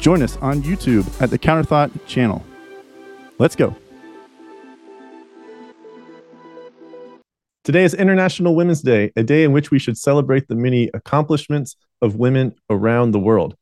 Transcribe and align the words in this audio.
join 0.00 0.22
us 0.22 0.36
on 0.38 0.62
YouTube 0.62 1.06
at 1.20 1.30
the 1.30 1.38
Counterthought 1.38 1.90
channel. 2.06 2.44
Let's 3.38 3.54
go. 3.54 3.76
Today 7.64 7.84
is 7.84 7.92
International 7.92 8.56
Women's 8.56 8.80
Day, 8.80 9.12
a 9.14 9.22
day 9.22 9.44
in 9.44 9.52
which 9.52 9.70
we 9.70 9.78
should 9.78 9.98
celebrate 9.98 10.48
the 10.48 10.54
many 10.54 10.90
accomplishments 10.94 11.76
of 12.00 12.16
women 12.16 12.54
around 12.70 13.10
the 13.10 13.18
world 13.18 13.54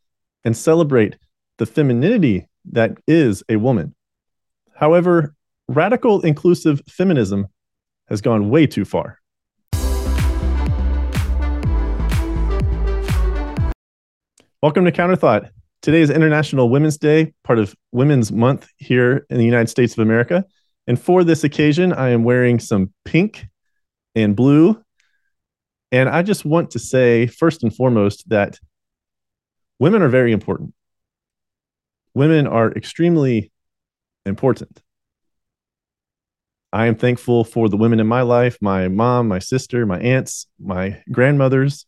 and 0.45 0.57
celebrate 0.57 1.17
the 1.59 1.67
femininity 1.67 2.47
that 2.71 2.97
is 3.09 3.43
a 3.49 3.57
woman. 3.57 3.95
However, 4.77 5.35
radical 5.67 6.21
inclusive 6.21 6.81
feminism 6.89 7.49
has 8.07 8.21
gone 8.21 8.49
way 8.49 8.69
too 8.69 8.85
far. 8.85 9.19
Welcome 14.63 14.85
to 14.85 14.93
Counterthought. 14.93 15.51
Today 15.81 16.01
is 16.01 16.11
International 16.11 16.69
Women's 16.69 16.99
Day, 16.99 17.35
part 17.45 17.61
of 17.61 17.75
Women's 17.93 18.33
Month 18.33 18.69
here 18.79 19.25
in 19.31 19.39
the 19.39 19.45
United 19.45 19.69
States 19.69 19.93
of 19.93 20.01
America. 20.01 20.45
And 20.89 21.01
for 21.01 21.23
this 21.23 21.45
occasion, 21.45 21.93
I 21.93 22.09
am 22.09 22.25
wearing 22.25 22.59
some 22.59 22.93
pink 23.05 23.47
and 24.17 24.35
blue. 24.35 24.83
And 25.93 26.09
I 26.09 26.23
just 26.23 26.45
want 26.45 26.73
to 26.73 26.81
say, 26.81 27.29
first 27.29 27.63
and 27.63 27.75
foremost, 27.75 28.29
that 28.29 28.59
women 29.79 30.03
are 30.03 30.09
very 30.09 30.33
important. 30.33 30.75
Women 32.13 32.49
are 32.49 32.73
extremely 32.73 33.53
important. 34.27 34.83
I 36.73 36.87
am 36.87 36.97
thankful 36.97 37.45
for 37.45 37.69
the 37.69 37.77
women 37.77 38.01
in 38.01 38.07
my 38.09 38.23
life 38.23 38.59
my 38.61 38.89
mom, 38.89 39.29
my 39.29 39.39
sister, 39.39 39.87
my 39.87 40.01
aunts, 40.01 40.49
my 40.59 41.01
grandmothers, 41.13 41.87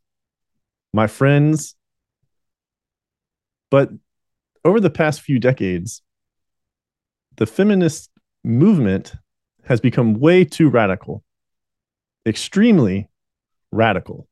my 0.92 1.08
friends, 1.08 1.74
but 3.70 3.90
over 4.64 4.80
the 4.80 4.90
past 4.90 5.20
few 5.20 5.38
decades, 5.38 6.02
the 7.36 7.46
feminist 7.46 8.10
movement 8.44 9.14
has 9.64 9.80
become 9.80 10.14
way 10.14 10.44
too 10.44 10.68
radical, 10.68 11.22
extremely 12.27 13.08
radical. 13.72 14.27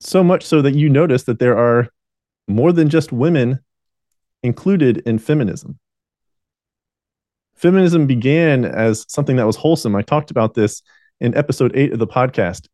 So 0.00 0.22
much 0.22 0.44
so 0.44 0.62
that 0.62 0.74
you 0.74 0.88
notice 0.88 1.24
that 1.24 1.38
there 1.38 1.58
are 1.58 1.88
more 2.46 2.72
than 2.72 2.88
just 2.88 3.10
women 3.10 3.60
included 4.42 4.98
in 4.98 5.18
feminism. 5.18 5.78
Feminism 7.56 8.06
began 8.06 8.64
as 8.64 9.04
something 9.08 9.36
that 9.36 9.46
was 9.46 9.56
wholesome. 9.56 9.96
I 9.96 10.02
talked 10.02 10.30
about 10.30 10.54
this 10.54 10.82
in 11.20 11.36
episode 11.36 11.72
eight 11.74 11.92
of 11.92 11.98
the 11.98 12.06
podcast. 12.06 12.68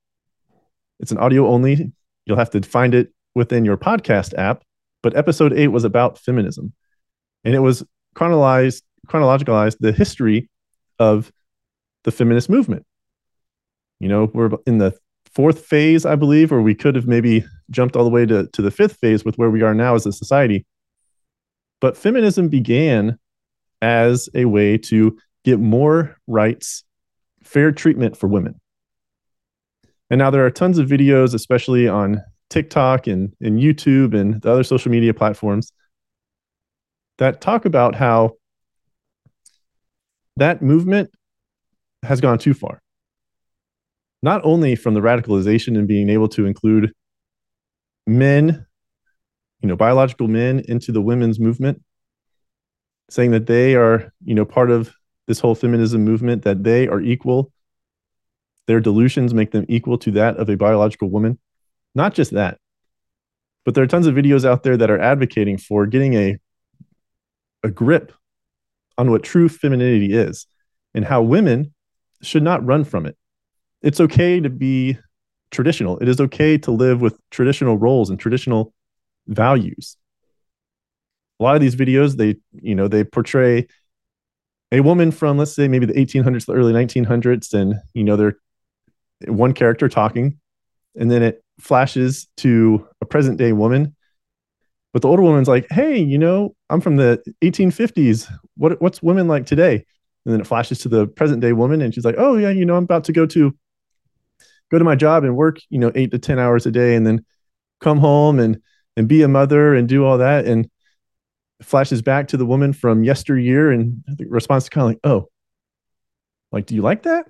It's 1.00 1.10
an 1.10 1.18
audio 1.18 1.46
only. 1.46 1.92
You'll 2.26 2.36
have 2.36 2.50
to 2.50 2.60
find 2.60 2.94
it 2.94 3.13
within 3.34 3.64
your 3.64 3.76
podcast 3.76 4.34
app, 4.38 4.62
but 5.02 5.16
episode 5.16 5.52
eight 5.52 5.68
was 5.68 5.84
about 5.84 6.18
feminism. 6.18 6.72
And 7.44 7.54
it 7.54 7.60
was 7.60 7.84
chronologized, 8.14 8.82
chronologicalized 9.06 9.76
the 9.80 9.92
history 9.92 10.48
of 10.98 11.32
the 12.04 12.12
feminist 12.12 12.48
movement. 12.48 12.86
You 14.00 14.08
know, 14.08 14.30
we're 14.32 14.50
in 14.66 14.78
the 14.78 14.96
fourth 15.34 15.64
phase, 15.64 16.06
I 16.06 16.14
believe, 16.14 16.52
or 16.52 16.62
we 16.62 16.74
could 16.74 16.94
have 16.94 17.06
maybe 17.06 17.44
jumped 17.70 17.96
all 17.96 18.04
the 18.04 18.10
way 18.10 18.24
to, 18.26 18.46
to 18.52 18.62
the 18.62 18.70
fifth 18.70 18.96
phase 18.96 19.24
with 19.24 19.36
where 19.36 19.50
we 19.50 19.62
are 19.62 19.74
now 19.74 19.94
as 19.94 20.06
a 20.06 20.12
society. 20.12 20.64
But 21.80 21.96
feminism 21.96 22.48
began 22.48 23.18
as 23.82 24.28
a 24.34 24.44
way 24.46 24.78
to 24.78 25.18
get 25.44 25.60
more 25.60 26.16
rights, 26.26 26.84
fair 27.42 27.72
treatment 27.72 28.16
for 28.16 28.26
women. 28.26 28.60
And 30.10 30.18
now 30.18 30.30
there 30.30 30.46
are 30.46 30.50
tons 30.50 30.78
of 30.78 30.88
videos, 30.88 31.34
especially 31.34 31.88
on 31.88 32.22
TikTok 32.50 33.06
and, 33.06 33.34
and 33.40 33.58
YouTube 33.58 34.14
and 34.14 34.40
the 34.40 34.50
other 34.50 34.64
social 34.64 34.90
media 34.90 35.14
platforms 35.14 35.72
that 37.18 37.40
talk 37.40 37.64
about 37.64 37.94
how 37.94 38.32
that 40.36 40.62
movement 40.62 41.10
has 42.02 42.20
gone 42.20 42.38
too 42.38 42.54
far. 42.54 42.80
Not 44.22 44.40
only 44.44 44.74
from 44.74 44.94
the 44.94 45.00
radicalization 45.00 45.78
and 45.78 45.86
being 45.86 46.08
able 46.08 46.28
to 46.30 46.46
include 46.46 46.92
men, 48.06 48.66
you 49.60 49.68
know, 49.68 49.76
biological 49.76 50.28
men 50.28 50.62
into 50.66 50.92
the 50.92 51.00
women's 51.00 51.38
movement, 51.38 51.82
saying 53.10 53.32
that 53.32 53.46
they 53.46 53.74
are, 53.74 54.12
you 54.24 54.34
know, 54.34 54.44
part 54.44 54.70
of 54.70 54.94
this 55.26 55.40
whole 55.40 55.54
feminism 55.54 56.04
movement, 56.04 56.42
that 56.42 56.64
they 56.64 56.88
are 56.88 57.00
equal. 57.00 57.52
Their 58.66 58.80
delusions 58.80 59.34
make 59.34 59.50
them 59.50 59.66
equal 59.68 59.98
to 59.98 60.10
that 60.12 60.36
of 60.38 60.48
a 60.48 60.56
biological 60.56 61.10
woman. 61.10 61.38
Not 61.94 62.14
just 62.14 62.32
that, 62.32 62.58
but 63.64 63.74
there 63.74 63.84
are 63.84 63.88
tons 63.88 64.06
of 64.06 64.14
videos 64.14 64.44
out 64.44 64.62
there 64.62 64.76
that 64.76 64.90
are 64.90 65.00
advocating 65.00 65.58
for 65.58 65.86
getting 65.86 66.14
a 66.14 66.38
a 67.62 67.70
grip 67.70 68.12
on 68.98 69.10
what 69.10 69.22
true 69.22 69.48
femininity 69.48 70.12
is 70.12 70.46
and 70.94 71.04
how 71.04 71.22
women 71.22 71.72
should 72.20 72.42
not 72.42 72.64
run 72.64 72.84
from 72.84 73.06
it. 73.06 73.16
It's 73.82 74.00
okay 74.00 74.38
to 74.40 74.50
be 74.50 74.98
traditional. 75.50 75.98
It 75.98 76.08
is 76.08 76.20
okay 76.20 76.58
to 76.58 76.70
live 76.70 77.00
with 77.00 77.18
traditional 77.30 77.78
roles 77.78 78.10
and 78.10 78.18
traditional 78.18 78.74
values. 79.26 79.96
A 81.40 81.42
lot 81.42 81.54
of 81.54 81.60
these 81.60 81.76
videos, 81.76 82.16
they, 82.16 82.36
you 82.52 82.74
know, 82.74 82.86
they 82.88 83.04
portray 83.04 83.66
a 84.72 84.80
woman 84.80 85.10
from, 85.10 85.38
let's 85.38 85.54
say, 85.54 85.68
maybe 85.68 85.86
the 85.86 85.98
1800s, 85.98 86.46
the 86.46 86.52
early 86.52 86.72
1900s, 86.72 87.52
and, 87.54 87.74
you 87.92 88.04
know, 88.04 88.16
they're 88.16 88.36
one 89.26 89.52
character 89.52 89.88
talking, 89.88 90.38
and 90.96 91.10
then 91.10 91.22
it 91.22 91.43
flashes 91.60 92.28
to 92.36 92.86
a 93.00 93.06
present 93.06 93.38
day 93.38 93.52
woman 93.52 93.94
but 94.92 95.02
the 95.02 95.08
older 95.08 95.22
woman's 95.22 95.48
like 95.48 95.66
hey 95.70 95.98
you 95.98 96.18
know 96.18 96.54
i'm 96.70 96.80
from 96.80 96.96
the 96.96 97.22
1850s 97.42 98.30
what 98.56 98.80
what's 98.80 99.02
women 99.02 99.28
like 99.28 99.46
today? 99.46 99.84
And 100.26 100.32
then 100.32 100.40
it 100.40 100.46
flashes 100.46 100.78
to 100.80 100.88
the 100.88 101.06
present 101.06 101.40
day 101.40 101.52
woman 101.52 101.82
and 101.82 101.94
she's 101.94 102.04
like 102.04 102.16
oh 102.18 102.36
yeah 102.36 102.50
you 102.50 102.64
know 102.64 102.76
i'm 102.76 102.84
about 102.84 103.04
to 103.04 103.12
go 103.12 103.26
to 103.26 103.54
go 104.70 104.78
to 104.78 104.84
my 104.84 104.94
job 104.94 105.22
and 105.22 105.36
work 105.36 105.58
you 105.68 105.78
know 105.78 105.92
8 105.94 106.10
to 106.12 106.18
10 106.18 106.38
hours 106.38 106.66
a 106.66 106.70
day 106.70 106.96
and 106.96 107.06
then 107.06 107.24
come 107.80 107.98
home 107.98 108.40
and 108.40 108.60
and 108.96 109.08
be 109.08 109.22
a 109.22 109.28
mother 109.28 109.74
and 109.74 109.88
do 109.88 110.04
all 110.04 110.18
that. 110.18 110.46
And 110.46 110.68
flashes 111.62 112.02
back 112.02 112.28
to 112.28 112.36
the 112.36 112.46
woman 112.46 112.72
from 112.72 113.04
yesteryear 113.04 113.70
and 113.70 114.02
the 114.06 114.26
response 114.26 114.68
kind 114.68 114.84
of 114.84 114.88
like 114.90 115.00
oh 115.04 115.28
like 116.52 116.66
do 116.66 116.74
you 116.74 116.82
like 116.82 117.04
that? 117.04 117.26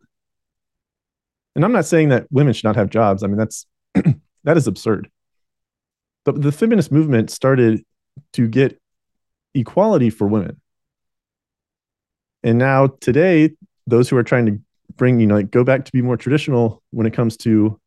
And 1.55 1.65
i'm 1.65 1.73
not 1.73 1.85
saying 1.85 2.09
that 2.09 2.27
women 2.31 2.53
should 2.53 2.65
not 2.65 2.77
have 2.77 2.91
jobs. 2.91 3.23
I 3.23 3.27
mean 3.27 3.37
that's 3.37 3.67
that 4.45 4.57
is 4.57 4.67
absurd. 4.67 5.11
But 6.25 6.41
the 6.41 6.53
feminist 6.53 6.91
movement 6.91 7.31
started 7.31 7.85
to 8.35 8.49
get 8.49 8.81
equality 9.55 10.11
for 10.11 10.27
women. 10.27 10.61
And 12.43 12.59
now 12.59 12.89
today, 13.01 13.51
those 13.87 14.09
who 14.09 14.17
are 14.17 14.23
trying 14.23 14.47
to 14.47 14.59
bring, 14.97 15.21
you 15.21 15.27
know, 15.27 15.37
like 15.37 15.51
go 15.51 15.65
back 15.65 15.85
to 15.85 15.93
be 15.93 16.03
more 16.03 16.17
traditional 16.17 16.83
when 16.91 17.07
it 17.07 17.13
comes 17.13 17.37
to 17.39 17.81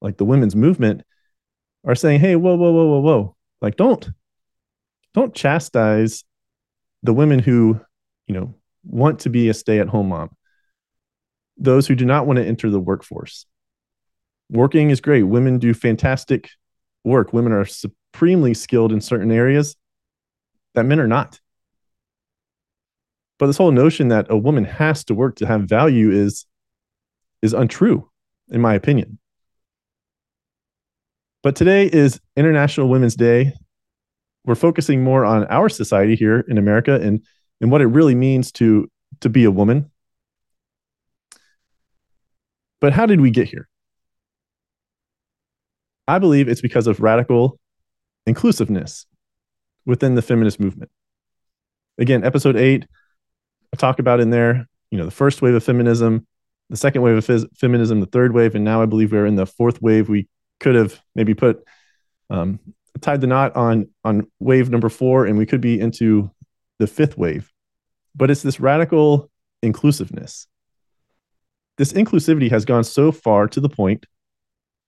like 0.00 0.16
the 0.16 0.24
women's 0.24 0.56
movement 0.56 1.02
are 1.84 1.94
saying, 1.94 2.20
hey, 2.20 2.36
whoa, 2.36 2.54
whoa, 2.54 2.72
whoa, 2.72 2.86
whoa, 2.86 3.00
whoa. 3.00 3.36
Like, 3.60 3.76
don't, 3.76 4.08
don't 5.12 5.34
chastise 5.34 6.24
the 7.02 7.12
women 7.12 7.38
who, 7.38 7.80
you 8.26 8.34
know, 8.34 8.54
want 8.84 9.20
to 9.20 9.30
be 9.30 9.48
a 9.48 9.54
stay 9.54 9.78
at 9.78 9.88
home 9.88 10.08
mom, 10.08 10.30
those 11.56 11.86
who 11.86 11.94
do 11.94 12.04
not 12.04 12.26
want 12.26 12.38
to 12.38 12.44
enter 12.44 12.70
the 12.70 12.80
workforce 12.80 13.46
working 14.50 14.90
is 14.90 15.00
great. 15.00 15.22
Women 15.22 15.58
do 15.58 15.74
fantastic 15.74 16.50
work. 17.04 17.32
Women 17.32 17.52
are 17.52 17.64
supremely 17.64 18.54
skilled 18.54 18.92
in 18.92 19.00
certain 19.00 19.30
areas 19.30 19.76
that 20.74 20.84
men 20.84 21.00
are 21.00 21.08
not. 21.08 21.40
But 23.38 23.46
this 23.48 23.56
whole 23.56 23.72
notion 23.72 24.08
that 24.08 24.26
a 24.30 24.36
woman 24.36 24.64
has 24.64 25.04
to 25.04 25.14
work 25.14 25.36
to 25.36 25.46
have 25.46 25.62
value 25.62 26.10
is 26.10 26.46
is 27.42 27.52
untrue, 27.52 28.08
in 28.48 28.60
my 28.60 28.74
opinion. 28.74 29.18
But 31.42 31.56
today 31.56 31.90
is 31.92 32.18
International 32.36 32.88
Women's 32.88 33.16
Day. 33.16 33.52
We're 34.46 34.54
focusing 34.54 35.04
more 35.04 35.26
on 35.26 35.44
our 35.48 35.68
society 35.68 36.14
here 36.14 36.40
in 36.48 36.56
America 36.56 36.94
and, 36.94 37.22
and 37.60 37.70
what 37.70 37.82
it 37.82 37.86
really 37.86 38.14
means 38.14 38.50
to, 38.52 38.90
to 39.20 39.28
be 39.28 39.44
a 39.44 39.50
woman. 39.50 39.90
But 42.80 42.94
how 42.94 43.04
did 43.04 43.20
we 43.20 43.30
get 43.30 43.46
here? 43.46 43.68
I 46.06 46.18
believe 46.18 46.48
it's 46.48 46.60
because 46.60 46.86
of 46.86 47.00
radical 47.00 47.58
inclusiveness. 48.26 49.06
within 49.86 50.14
the 50.14 50.22
feminist 50.22 50.58
movement. 50.58 50.90
Again, 51.98 52.24
episode 52.24 52.56
eight, 52.56 52.86
I 53.72 53.76
talk 53.76 53.98
about 53.98 54.20
in 54.20 54.30
there, 54.30 54.66
you 54.90 54.98
know, 54.98 55.04
the 55.04 55.10
first 55.10 55.42
wave 55.42 55.54
of 55.54 55.62
feminism, 55.62 56.26
the 56.70 56.76
second 56.76 57.02
wave 57.02 57.16
of 57.16 57.48
feminism, 57.56 58.00
the 58.00 58.06
third 58.06 58.32
wave, 58.32 58.54
and 58.54 58.64
now 58.64 58.82
I 58.82 58.86
believe 58.86 59.12
we're 59.12 59.26
in 59.26 59.36
the 59.36 59.46
fourth 59.46 59.82
wave. 59.82 60.08
We 60.08 60.28
could 60.60 60.74
have 60.74 61.00
maybe 61.14 61.34
put 61.34 61.62
um, 62.30 62.58
tied 63.00 63.20
the 63.20 63.26
knot 63.26 63.54
on 63.56 63.88
on 64.04 64.26
wave 64.40 64.70
number 64.70 64.88
four, 64.88 65.26
and 65.26 65.36
we 65.36 65.46
could 65.46 65.60
be 65.60 65.78
into 65.78 66.30
the 66.78 66.86
fifth 66.86 67.18
wave. 67.18 67.52
But 68.14 68.30
it's 68.30 68.42
this 68.42 68.60
radical 68.60 69.30
inclusiveness. 69.62 70.46
This 71.76 71.92
inclusivity 71.92 72.50
has 72.50 72.64
gone 72.64 72.84
so 72.84 73.12
far 73.12 73.48
to 73.48 73.60
the 73.60 73.68
point 73.68 74.06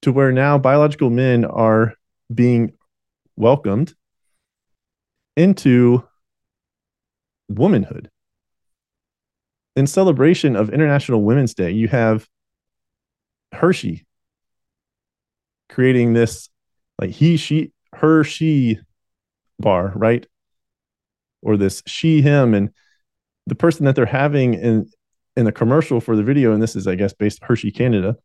to 0.03 0.13
where 0.13 0.33
now 0.33 0.59
biological 0.59 1.11
men 1.11 1.45
are 1.45 1.95
being 2.33 2.73
welcomed 3.37 3.95
into 5.37 6.03
womanhood. 7.49 8.11
In 9.75 9.87
celebration 9.87 10.57
of 10.57 10.71
International 10.71 11.23
Women's 11.23 11.55
Day, 11.55 11.71
you 11.71 11.89
have 11.89 12.27
Hershey 13.53 14.07
creating 15.69 16.15
this 16.15 16.49
like 16.99 17.11
he, 17.11 17.37
she, 17.37 17.73
her, 17.93 18.25
she 18.25 18.81
bar, 19.59 19.93
right? 19.95 20.27
Or 21.43 21.57
this 21.57 21.83
she, 21.87 22.23
him, 22.23 22.55
and 22.55 22.71
the 23.47 23.55
person 23.55 23.85
that 23.85 23.95
they're 23.95 24.07
having 24.07 24.55
in 24.55 24.91
in 25.37 25.45
the 25.45 25.53
commercial 25.53 26.01
for 26.01 26.17
the 26.17 26.23
video, 26.23 26.53
and 26.53 26.63
this 26.63 26.75
is, 26.75 26.87
I 26.87 26.95
guess, 26.95 27.13
based 27.13 27.43
Hershey, 27.43 27.71
Canada, 27.71 28.17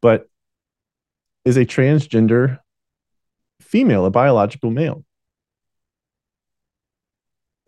but 0.00 0.26
is 1.46 1.56
a 1.56 1.64
transgender 1.64 2.58
female, 3.62 4.04
a 4.04 4.10
biological 4.10 4.70
male. 4.70 5.04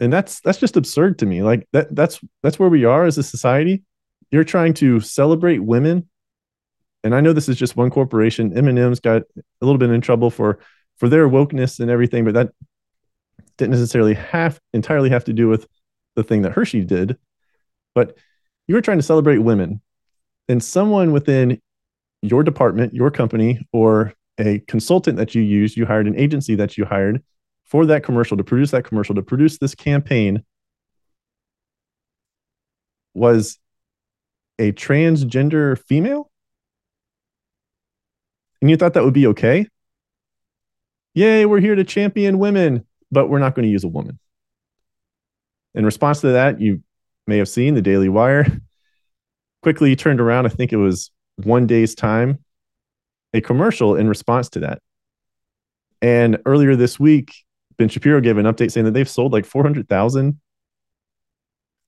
And 0.01 0.13
that's 0.13 0.41
that's 0.41 0.59
just 0.59 0.77
absurd 0.77 1.21
to 1.21 1.27
me. 1.27 1.43
Like 1.43 1.67
that 1.73 1.95
that's 1.95 2.21
that's 2.43 2.59
where 2.59 2.69
we 2.69 2.85
are 2.85 3.07
as 3.07 3.17
a 3.19 3.23
society. 3.23 3.83
You're 4.31 4.45
trying 4.45 4.75
to 4.75 5.01
celebrate 5.01 5.59
women. 5.59 6.09
And 7.03 7.15
I 7.15 7.21
know 7.21 7.33
this 7.33 7.49
is 7.49 7.57
just 7.57 7.77
one 7.77 7.91
corporation. 7.91 8.57
M&M's 8.57 9.01
got 9.01 9.23
a 9.37 9.65
little 9.65 9.79
bit 9.79 9.91
in 9.91 10.01
trouble 10.01 10.31
for 10.31 10.59
for 10.99 11.09
their 11.09 11.29
wokeness 11.29 11.81
and 11.81 11.91
everything, 11.91 12.25
but 12.25 12.35
that 12.35 12.53
didn't 13.57 13.73
necessarily 13.73 14.15
have 14.15 14.61
entirely 14.73 15.11
have 15.11 15.25
to 15.25 15.33
do 15.33 15.49
with 15.49 15.67
the 16.17 16.25
thing 16.25 16.43
that 16.43 16.53
Hershey 16.53 16.85
did. 16.85 17.17
But 17.95 18.17
you 18.67 18.75
were 18.75 18.83
trying 18.83 18.99
to 18.99 19.05
celebrate 19.05 19.39
women. 19.39 19.81
And 20.49 20.63
someone 20.63 21.13
within 21.13 21.61
your 22.23 22.43
department, 22.43 22.95
your 22.95 23.11
company, 23.11 23.67
or 23.73 24.15
a 24.39 24.61
consultant 24.61 25.17
that 25.17 25.35
you 25.35 25.43
used, 25.43 25.77
you 25.77 25.87
hired 25.87 26.07
an 26.07 26.19
agency 26.19 26.55
that 26.57 26.77
you 26.77 26.85
hired 26.85 27.23
for 27.65 27.87
that 27.87 28.03
commercial 28.03 28.37
to 28.37 28.45
produce 28.45 28.71
that 28.71 28.85
commercial 28.85 29.15
to 29.15 29.23
produce 29.23 29.59
this 29.59 29.75
campaign 29.75 30.43
was 33.15 33.59
a 34.59 34.73
transgender 34.73 35.79
female? 35.79 36.31
And 38.61 38.71
you 38.71 38.77
thought 38.77 38.95
that 38.95 39.05
would 39.05 39.15
be 39.15 39.27
okay? 39.29 39.67
Yay 41.15 41.47
we're 41.47 41.61
here 41.61 41.75
to 41.75 41.85
champion 41.85 42.39
women 42.39 42.85
but 43.11 43.29
we're 43.29 43.39
not 43.39 43.55
going 43.55 43.65
to 43.65 43.71
use 43.71 43.85
a 43.85 43.89
woman. 43.89 44.19
In 45.75 45.85
response 45.85 46.21
to 46.21 46.29
that 46.29 46.61
you 46.61 46.83
may 47.27 47.39
have 47.39 47.49
seen 47.49 47.75
the 47.75 47.83
daily 47.83 48.09
wire 48.09 48.61
quickly 49.63 49.95
turned 49.97 50.21
around. 50.21 50.47
I 50.47 50.51
think 50.51 50.73
it 50.73 50.77
was 50.77 51.11
one 51.45 51.67
day's 51.67 51.95
time 51.95 52.39
a 53.35 53.41
commercial 53.41 53.95
in 53.95 54.09
response 54.09 54.49
to 54.51 54.61
that. 54.61 54.81
And 56.01 56.39
earlier 56.47 56.77
this 56.77 56.99
week, 56.99 57.35
Ben 57.77 57.89
Shapiro 57.89 58.21
gave 58.21 58.39
an 58.39 58.47
update 58.47 58.73
saying 58.73 58.87
that 58.87 58.93
they've 58.93 59.09
sold 59.09 59.33
like 59.33 59.45
400,000 59.45 60.41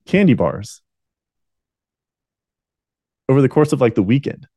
candy 0.05 0.33
bars 0.33 0.81
over 3.29 3.41
the 3.41 3.49
course 3.49 3.71
of 3.71 3.81
like 3.81 3.95
the 3.95 4.03
weekend 4.03 4.47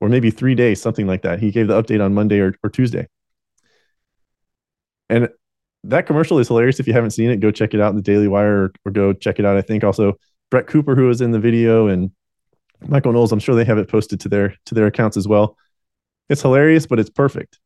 or 0.00 0.08
maybe 0.08 0.30
three 0.30 0.54
days, 0.54 0.80
something 0.80 1.06
like 1.06 1.22
that. 1.22 1.40
He 1.40 1.50
gave 1.50 1.68
the 1.68 1.80
update 1.80 2.04
on 2.04 2.14
Monday 2.14 2.38
or, 2.38 2.54
or 2.62 2.70
Tuesday. 2.70 3.08
And 5.10 5.28
that 5.84 6.06
commercial 6.06 6.38
is 6.38 6.48
hilarious. 6.48 6.80
If 6.80 6.86
you 6.86 6.92
haven't 6.92 7.10
seen 7.10 7.30
it, 7.30 7.40
go 7.40 7.50
check 7.50 7.74
it 7.74 7.80
out 7.80 7.90
in 7.90 7.96
the 7.96 8.02
Daily 8.02 8.28
Wire 8.28 8.64
or, 8.64 8.72
or 8.84 8.92
go 8.92 9.12
check 9.12 9.38
it 9.38 9.44
out. 9.44 9.56
I 9.56 9.62
think 9.62 9.84
also 9.84 10.18
Brett 10.50 10.66
Cooper, 10.66 10.94
who 10.94 11.06
was 11.06 11.20
in 11.20 11.32
the 11.32 11.40
video, 11.40 11.88
and 11.88 12.10
Michael 12.86 13.12
Knowles, 13.12 13.32
I'm 13.32 13.38
sure 13.38 13.54
they 13.54 13.64
have 13.64 13.78
it 13.78 13.88
posted 13.88 14.20
to 14.20 14.28
their 14.28 14.54
to 14.66 14.74
their 14.74 14.86
accounts 14.86 15.16
as 15.16 15.26
well. 15.26 15.56
It's 16.28 16.42
hilarious, 16.42 16.86
but 16.86 16.98
it's 16.98 17.10
perfect. 17.10 17.58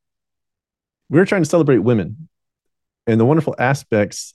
We're 1.11 1.27
trying 1.27 1.43
to 1.43 1.49
celebrate 1.49 1.79
women 1.79 2.29
and 3.07 3.21
the 3.21 3.25
wonderful 3.25 3.55
aspects 3.59 4.35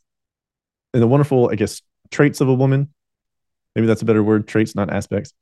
and 0.94 1.02
the 1.02 1.08
wonderful, 1.08 1.50
I 1.50 1.56
guess, 1.56 1.82
traits 2.12 2.42
of 2.42 2.50
a 2.50 2.54
woman. 2.54 2.94
Maybe 3.76 3.88
that's 3.88 4.02
a 4.02 4.06
better 4.06 4.24
word, 4.24 4.48
traits, 4.48 4.76
not 4.76 4.92
aspects. 4.92 5.34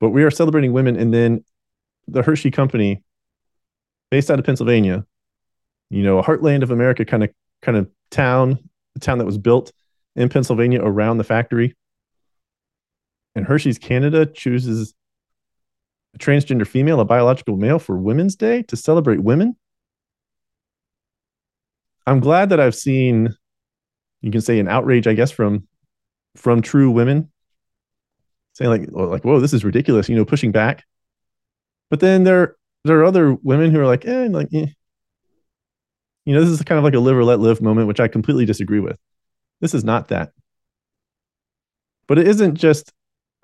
But 0.00 0.10
we 0.10 0.22
are 0.22 0.30
celebrating 0.30 0.72
women. 0.72 0.96
And 0.96 1.12
then 1.12 1.44
the 2.08 2.22
Hershey 2.22 2.50
Company, 2.50 3.02
based 4.10 4.30
out 4.30 4.38
of 4.38 4.44
Pennsylvania, 4.44 5.04
you 5.90 6.02
know, 6.02 6.18
a 6.18 6.22
heartland 6.22 6.62
of 6.62 6.70
America 6.70 7.04
kind 7.04 7.24
of 7.24 7.30
kind 7.62 7.76
of 7.76 7.90
town, 8.10 8.58
a 8.96 9.00
town 9.00 9.18
that 9.18 9.26
was 9.26 9.38
built 9.38 9.72
in 10.16 10.28
Pennsylvania 10.28 10.80
around 10.82 11.18
the 11.18 11.24
factory. 11.24 11.76
And 13.40 13.46
Hershey's 13.46 13.78
Canada 13.78 14.26
chooses 14.26 14.92
a 16.14 16.18
transgender 16.18 16.66
female, 16.66 17.00
a 17.00 17.06
biological 17.06 17.56
male 17.56 17.78
for 17.78 17.96
Women's 17.96 18.36
Day 18.36 18.64
to 18.64 18.76
celebrate 18.76 19.20
women. 19.20 19.56
I'm 22.06 22.20
glad 22.20 22.50
that 22.50 22.60
I've 22.60 22.74
seen, 22.74 23.34
you 24.20 24.30
can 24.30 24.42
say, 24.42 24.58
an 24.58 24.68
outrage, 24.68 25.06
I 25.06 25.14
guess, 25.14 25.30
from 25.30 25.66
from 26.36 26.60
true 26.60 26.90
women 26.90 27.30
saying 28.52 28.70
like, 28.70 28.90
like, 28.92 29.24
whoa, 29.24 29.40
this 29.40 29.54
is 29.54 29.64
ridiculous, 29.64 30.06
you 30.10 30.16
know, 30.16 30.26
pushing 30.26 30.52
back. 30.52 30.84
But 31.88 32.00
then 32.00 32.24
there 32.24 32.56
there 32.84 33.00
are 33.00 33.06
other 33.06 33.32
women 33.32 33.70
who 33.70 33.80
are 33.80 33.86
like, 33.86 34.04
eh, 34.04 34.28
like, 34.30 34.48
eh. 34.52 34.66
you 36.26 36.34
know, 36.34 36.42
this 36.42 36.50
is 36.50 36.62
kind 36.62 36.76
of 36.76 36.84
like 36.84 36.92
a 36.92 37.00
live 37.00 37.16
or 37.16 37.24
let 37.24 37.40
live 37.40 37.62
moment, 37.62 37.88
which 37.88 38.00
I 38.00 38.08
completely 38.08 38.44
disagree 38.44 38.80
with. 38.80 38.98
This 39.62 39.72
is 39.72 39.82
not 39.82 40.08
that. 40.08 40.32
But 42.06 42.18
it 42.18 42.28
isn't 42.28 42.56
just 42.56 42.92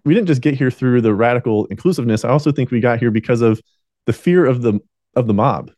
we 0.06 0.14
didn't 0.14 0.28
just 0.28 0.40
get 0.40 0.54
here 0.54 0.70
through 0.70 1.00
the 1.00 1.12
radical 1.12 1.66
inclusiveness. 1.66 2.24
I 2.24 2.28
also 2.28 2.52
think 2.52 2.70
we 2.70 2.78
got 2.78 3.00
here 3.00 3.10
because 3.10 3.42
of 3.42 3.60
the 4.06 4.12
fear 4.12 4.46
of 4.46 4.62
the 4.62 4.78
of 5.16 5.26
the 5.26 5.34
mob 5.34 5.72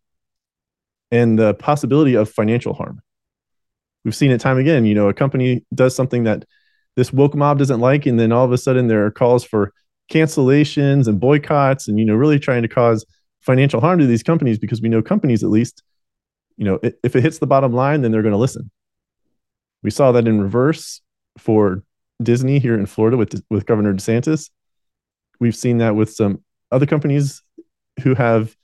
and 1.11 1.39
the 1.39 1.55
possibility 1.55 2.15
of 2.15 2.31
financial 2.31 2.75
harm. 2.75 3.01
We've 4.05 4.15
seen 4.15 4.31
it 4.31 4.41
time 4.41 4.59
again. 4.59 4.85
You 4.85 4.95
know, 4.95 5.09
a 5.09 5.15
company 5.15 5.65
does 5.75 5.97
something 5.97 6.25
that 6.25 6.45
this 6.95 7.11
woke 7.11 7.35
mob 7.35 7.59
doesn't 7.59 7.81
like, 7.81 8.05
and 8.05 8.21
then 8.21 8.31
all 8.31 8.45
of 8.45 8.53
a 8.53 8.59
sudden 8.59 8.87
there 8.87 9.07
are 9.07 9.11
calls 9.11 9.45
for 9.45 9.73
cancellations 10.13 11.09
and 11.09 11.19
boycotts, 11.19 11.89
and 11.89 11.99
you 11.99 12.05
know, 12.05 12.15
really 12.15 12.39
trying 12.39 12.63
to 12.63 12.69
cause 12.69 13.07
financial 13.41 13.81
harm 13.81 13.99
to 13.99 14.07
these 14.07 14.23
companies 14.23 14.59
because 14.59 14.83
we 14.83 14.91
know 14.91 15.01
companies 15.01 15.43
at 15.43 15.49
least, 15.49 15.83
you 16.59 16.67
know, 16.67 16.79
if 16.83 17.17
it 17.17 17.23
hits 17.23 17.39
the 17.39 17.47
bottom 17.47 17.73
line, 17.73 18.03
then 18.03 18.13
they're 18.13 18.23
going 18.23 18.33
to 18.33 18.39
listen. 18.39 18.71
We 19.83 19.91
saw 19.91 20.13
that 20.13 20.29
in 20.29 20.39
reverse 20.39 21.01
for 21.39 21.83
Disney 22.23 22.59
here 22.59 22.75
in 22.75 22.87
Florida 22.87 23.17
with 23.17 23.43
with 23.51 23.67
Governor 23.67 23.95
DeSantis. 23.95 24.51
We've 25.41 25.57
seen 25.57 25.79
that 25.79 25.95
with 25.95 26.13
some 26.13 26.43
other 26.73 26.87
companies 26.87 27.43
who 28.03 28.15
have, 28.15 28.57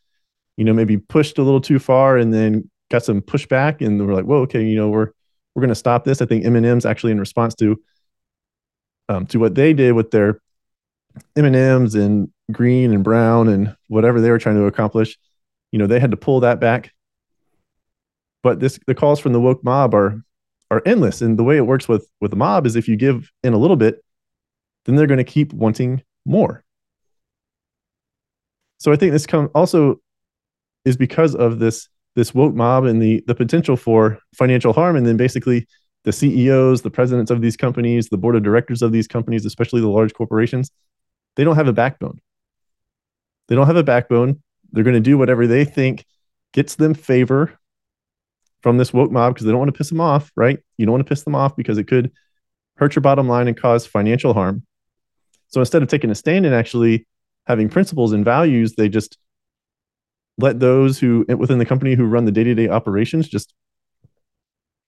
you 0.56 0.64
know, 0.64 0.72
maybe 0.72 0.96
pushed 0.96 1.38
a 1.38 1.42
little 1.42 1.60
too 1.60 1.78
far 1.78 2.16
and 2.16 2.32
then 2.32 2.70
got 2.90 3.04
some 3.04 3.22
pushback, 3.22 3.84
and 3.84 4.04
we're 4.04 4.14
like, 4.14 4.24
"Whoa, 4.24 4.42
okay, 4.42 4.64
you 4.64 4.76
know, 4.76 4.88
we're 4.88 5.10
we're 5.54 5.60
going 5.60 5.68
to 5.68 5.74
stop 5.74 6.04
this." 6.04 6.20
I 6.20 6.26
think 6.26 6.44
M&M's 6.44 6.86
actually 6.86 7.12
in 7.12 7.20
response 7.20 7.54
to 7.56 7.80
um, 9.08 9.26
to 9.26 9.38
what 9.38 9.54
they 9.54 9.72
did 9.72 9.92
with 9.92 10.10
their 10.10 10.40
M&M's 11.36 11.94
and 11.94 12.30
green 12.50 12.92
and 12.92 13.04
brown 13.04 13.48
and 13.48 13.76
whatever 13.88 14.20
they 14.20 14.30
were 14.30 14.38
trying 14.38 14.56
to 14.56 14.64
accomplish, 14.64 15.16
you 15.72 15.78
know, 15.78 15.86
they 15.86 16.00
had 16.00 16.10
to 16.10 16.16
pull 16.16 16.40
that 16.40 16.60
back. 16.60 16.92
But 18.42 18.60
this 18.60 18.78
the 18.86 18.94
calls 18.94 19.20
from 19.20 19.32
the 19.32 19.40
woke 19.40 19.64
mob 19.64 19.94
are 19.94 20.22
are 20.70 20.82
endless. 20.86 21.22
And 21.22 21.38
the 21.38 21.44
way 21.44 21.56
it 21.56 21.66
works 21.66 21.88
with 21.88 22.08
with 22.20 22.30
the 22.30 22.36
mob 22.36 22.66
is 22.66 22.76
if 22.76 22.88
you 22.88 22.96
give 22.96 23.30
in 23.42 23.52
a 23.52 23.58
little 23.58 23.76
bit, 23.76 24.04
then 24.84 24.96
they're 24.96 25.06
going 25.06 25.18
to 25.18 25.24
keep 25.24 25.52
wanting 25.52 26.02
more. 26.24 26.64
So 28.78 28.92
I 28.92 28.96
think 28.96 29.12
this 29.12 29.26
come 29.26 29.50
also 29.54 30.00
is 30.84 30.96
because 30.96 31.34
of 31.34 31.58
this 31.58 31.88
this 32.16 32.34
woke 32.34 32.54
mob 32.54 32.84
and 32.84 33.00
the 33.00 33.22
the 33.26 33.34
potential 33.34 33.76
for 33.76 34.18
financial 34.34 34.72
harm, 34.72 34.96
and 34.96 35.06
then 35.06 35.16
basically 35.16 35.66
the 36.04 36.12
CEOs, 36.12 36.82
the 36.82 36.90
presidents 36.90 37.30
of 37.30 37.40
these 37.40 37.56
companies, 37.56 38.08
the 38.08 38.18
board 38.18 38.36
of 38.36 38.42
directors 38.42 38.82
of 38.82 38.92
these 38.92 39.08
companies, 39.08 39.46
especially 39.46 39.80
the 39.80 39.88
large 39.88 40.12
corporations, 40.12 40.70
they 41.36 41.44
don't 41.44 41.56
have 41.56 41.68
a 41.68 41.72
backbone. 41.72 42.20
They 43.48 43.54
don't 43.54 43.66
have 43.66 43.76
a 43.76 43.82
backbone. 43.82 44.42
They're 44.72 44.84
going 44.84 44.94
to 44.94 45.00
do 45.00 45.16
whatever 45.16 45.46
they 45.46 45.64
think 45.64 46.04
gets 46.52 46.76
them 46.76 46.94
favor 46.94 47.58
from 48.64 48.78
this 48.78 48.94
woke 48.94 49.12
mob 49.12 49.34
because 49.34 49.44
they 49.44 49.52
don't 49.52 49.58
want 49.58 49.68
to 49.68 49.76
piss 49.76 49.90
them 49.90 50.00
off, 50.00 50.32
right? 50.36 50.58
You 50.78 50.86
don't 50.86 50.94
want 50.94 51.06
to 51.06 51.08
piss 51.08 51.22
them 51.22 51.34
off 51.34 51.54
because 51.54 51.76
it 51.76 51.84
could 51.84 52.10
hurt 52.78 52.96
your 52.96 53.02
bottom 53.02 53.28
line 53.28 53.46
and 53.46 53.54
cause 53.54 53.84
financial 53.84 54.32
harm. 54.32 54.64
So 55.48 55.60
instead 55.60 55.82
of 55.82 55.88
taking 55.88 56.10
a 56.10 56.14
stand 56.14 56.46
and 56.46 56.54
actually 56.54 57.06
having 57.46 57.68
principles 57.68 58.14
and 58.14 58.24
values, 58.24 58.72
they 58.74 58.88
just 58.88 59.18
let 60.38 60.60
those 60.60 60.98
who 60.98 61.26
eh, 61.28 61.34
within 61.34 61.58
the 61.58 61.66
company 61.66 61.94
who 61.94 62.06
run 62.06 62.24
the 62.24 62.32
day-to-day 62.32 62.68
operations 62.68 63.28
just 63.28 63.52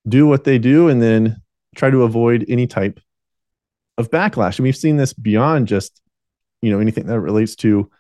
do 0.09 0.27
what 0.27 0.45
they 0.45 0.59
do 0.59 0.89
and 0.89 1.03
then 1.03 1.43
try 1.77 1.91
to 1.91 2.05
avoid 2.05 2.47
any 2.49 2.67
type 2.67 2.99
of 3.99 4.11
backlash. 4.11 4.57
And 4.57 4.65
we've 4.65 4.75
seen 4.75 4.97
this 4.97 5.13
beyond 5.13 5.69
just, 5.69 6.01
you 6.63 6.71
know, 6.71 6.81
anything 6.81 7.09
that 7.09 7.21
relates 7.21 7.55
to 7.57 7.91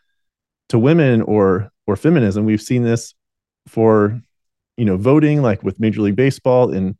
to 0.70 0.78
women 0.78 1.20
or 1.20 1.70
or 1.86 1.96
feminism. 1.96 2.46
We've 2.46 2.62
seen 2.62 2.82
this 2.82 3.12
for, 3.68 4.22
you 4.76 4.84
know, 4.84 4.96
voting, 4.96 5.42
like 5.42 5.62
with 5.62 5.80
Major 5.80 6.02
League 6.02 6.16
Baseball 6.16 6.72
in 6.72 6.96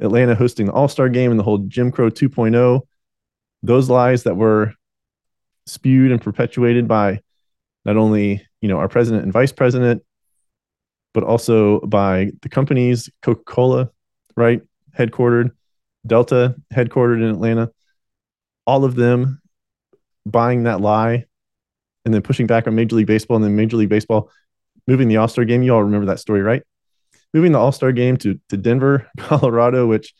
Atlanta 0.00 0.34
hosting 0.34 0.66
the 0.66 0.72
All-Star 0.72 1.08
game 1.08 1.30
and 1.30 1.38
the 1.38 1.44
whole 1.44 1.58
Jim 1.58 1.92
Crow 1.92 2.10
2.0. 2.10 2.80
Those 3.62 3.90
lies 3.90 4.22
that 4.22 4.36
were 4.36 4.74
spewed 5.66 6.10
and 6.10 6.20
perpetuated 6.20 6.88
by 6.88 7.20
not 7.84 7.96
only, 7.96 8.46
you 8.60 8.68
know, 8.68 8.78
our 8.78 8.88
president 8.88 9.24
and 9.24 9.32
vice 9.32 9.52
president, 9.52 10.02
but 11.12 11.24
also 11.24 11.80
by 11.80 12.30
the 12.42 12.48
companies, 12.48 13.10
Coca-Cola, 13.22 13.90
right? 14.36 14.62
Headquartered, 14.96 15.50
Delta, 16.06 16.56
headquartered 16.72 17.22
in 17.22 17.30
Atlanta. 17.30 17.70
All 18.66 18.84
of 18.84 18.94
them 18.94 19.42
buying 20.24 20.64
that 20.64 20.80
lie 20.80 21.24
and 22.04 22.14
then 22.14 22.22
pushing 22.22 22.46
back 22.46 22.66
on 22.66 22.74
Major 22.74 22.96
League 22.96 23.06
Baseball 23.06 23.36
and 23.36 23.44
then 23.44 23.56
Major 23.56 23.76
League 23.76 23.88
Baseball 23.88 24.30
moving 24.86 25.08
the 25.08 25.18
All 25.18 25.28
Star 25.28 25.44
game. 25.44 25.62
You 25.62 25.74
all 25.74 25.82
remember 25.82 26.06
that 26.06 26.20
story, 26.20 26.42
right? 26.42 26.62
Moving 27.32 27.52
the 27.52 27.58
All 27.58 27.72
Star 27.72 27.92
game 27.92 28.16
to, 28.18 28.40
to 28.48 28.56
Denver, 28.56 29.08
Colorado, 29.18 29.86
which 29.86 30.14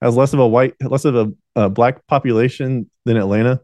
has 0.00 0.16
less 0.16 0.32
of 0.32 0.38
a 0.38 0.46
white, 0.46 0.74
less 0.80 1.04
of 1.04 1.16
a, 1.16 1.32
a 1.56 1.68
black 1.68 2.06
population 2.06 2.88
than 3.04 3.16
Atlanta. 3.16 3.60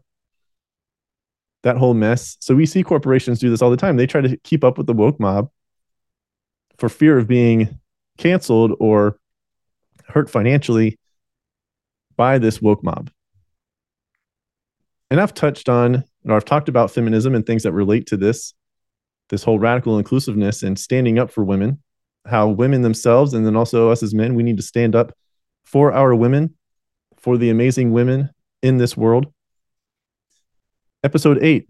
That 1.63 1.77
whole 1.77 1.93
mess. 1.93 2.37
So 2.41 2.53
we 2.53 2.65
see 2.65 2.83
corporations 2.83 3.39
do 3.39 3.49
this 3.49 3.61
all 3.61 3.71
the 3.71 3.77
time. 3.77 3.97
They 3.97 4.05
try 4.05 4.21
to 4.21 4.37
keep 4.37 4.63
up 4.63 4.77
with 4.77 4.85
the 4.85 4.93
woke 4.93 5.19
mob 5.19 5.49
for 6.77 6.89
fear 6.89 7.17
of 7.17 7.27
being 7.27 7.79
canceled 8.17 8.73
or 8.79 9.17
hurt 10.07 10.29
financially 10.29 10.99
by 12.15 12.37
this 12.37 12.61
woke 12.61 12.83
mob. 12.83 13.09
And 15.09 15.19
I've 15.19 15.33
touched 15.33 15.69
on, 15.69 16.03
or 16.25 16.35
I've 16.35 16.45
talked 16.45 16.69
about 16.69 16.91
feminism 16.91 17.35
and 17.35 17.45
things 17.45 17.63
that 17.63 17.71
relate 17.71 18.07
to 18.07 18.17
this, 18.17 18.53
this 19.29 19.43
whole 19.43 19.59
radical 19.59 19.97
inclusiveness 19.97 20.63
and 20.63 20.77
standing 20.77 21.19
up 21.19 21.31
for 21.31 21.43
women, 21.43 21.81
how 22.25 22.47
women 22.47 22.81
themselves, 22.81 23.33
and 23.33 23.45
then 23.45 23.55
also 23.55 23.89
us 23.89 24.03
as 24.03 24.13
men, 24.13 24.35
we 24.35 24.43
need 24.43 24.57
to 24.57 24.63
stand 24.63 24.95
up 24.95 25.15
for 25.63 25.91
our 25.91 26.15
women, 26.15 26.55
for 27.17 27.37
the 27.37 27.49
amazing 27.49 27.91
women 27.91 28.29
in 28.61 28.77
this 28.77 28.97
world. 28.97 29.27
Episode 31.03 31.43
eight, 31.43 31.67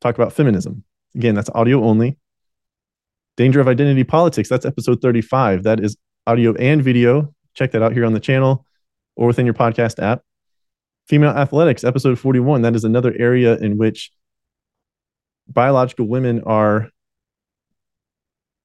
talk 0.00 0.14
about 0.14 0.32
feminism. 0.32 0.84
Again, 1.14 1.34
that's 1.34 1.50
audio 1.54 1.84
only. 1.84 2.16
Danger 3.36 3.60
of 3.60 3.68
Identity 3.68 4.04
Politics, 4.04 4.48
that's 4.48 4.66
episode 4.66 5.00
35. 5.00 5.62
That 5.62 5.80
is 5.80 5.96
audio 6.26 6.54
and 6.54 6.82
video. 6.82 7.34
Check 7.54 7.72
that 7.72 7.82
out 7.82 7.92
here 7.92 8.04
on 8.04 8.12
the 8.12 8.20
channel 8.20 8.64
or 9.16 9.26
within 9.26 9.46
your 9.46 9.54
podcast 9.54 10.02
app. 10.02 10.22
Female 11.06 11.30
Athletics, 11.30 11.84
episode 11.84 12.18
41. 12.18 12.62
That 12.62 12.74
is 12.74 12.84
another 12.84 13.14
area 13.18 13.56
in 13.56 13.78
which 13.78 14.10
biological 15.48 16.06
women 16.06 16.42
are 16.44 16.90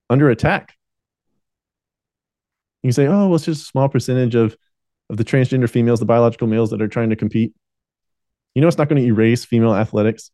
under 0.10 0.30
attack. 0.30 0.76
You 2.84 2.92
say, 2.92 3.08
oh, 3.08 3.28
well, 3.28 3.36
it's 3.36 3.46
just 3.46 3.62
a 3.62 3.66
small 3.66 3.90
percentage 3.90 4.36
of, 4.36 4.56
of 5.10 5.18
the 5.18 5.24
transgender 5.24 5.70
females, 5.70 6.00
the 6.00 6.06
biological 6.06 6.48
males 6.48 6.70
that 6.72 6.82
are 6.82 6.88
trying 6.88 7.10
to 7.10 7.16
compete. 7.16 7.54
You 8.54 8.62
know, 8.62 8.68
it's 8.68 8.78
not 8.78 8.90
going 8.90 9.02
to 9.02 9.08
erase 9.08 9.46
female 9.46 9.74
athletics. 9.74 10.32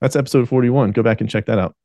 That's 0.00 0.16
episode 0.16 0.48
41. 0.48 0.92
Go 0.92 1.02
back 1.02 1.20
and 1.20 1.28
check 1.28 1.46
that 1.46 1.58
out. 1.58 1.76